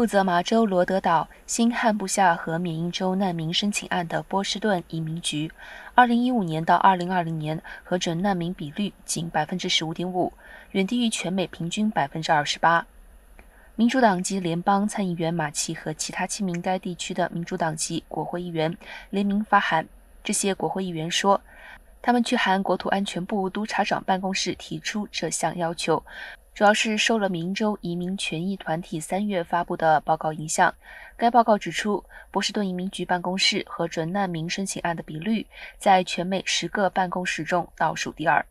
[0.00, 5.52] 负责麻州罗德岛新罕布夏和缅因州难民申请案的波士顿移民局
[5.94, 10.32] ，2015年到2020年核准难民比率仅15.5%，
[10.70, 12.84] 远低于全美平均28%。
[13.76, 18.74] 民主党籍联邦参议员马奇和其他七名该地区的民主党籍国会议员
[19.10, 19.86] 联名发函。
[20.24, 21.42] 这些国会议员说，
[22.00, 26.02] 他们去函国土安全部督察长办公室提出这项要求。
[26.60, 30.74] 主要是受了明州移民权益团体三月发布的报告影响。
[31.16, 35.46] 该报告指出，波士顿移民局办公室核准难民申请案的比率
[35.78, 38.44] 在全美十个办公室中倒数第二。